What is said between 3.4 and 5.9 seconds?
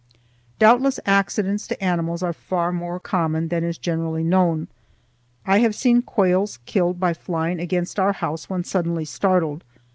than is generally known. I have